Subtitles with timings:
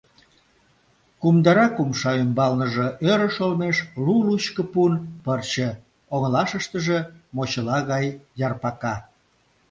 [1.21, 4.93] Кумдарак умша ӱмбалныже ӧрыш олмеш лу-лучко пун
[5.23, 5.69] пырче,
[6.13, 6.99] оҥылашыштыже—
[7.35, 8.05] мочыла гай
[8.47, 8.95] ярпака.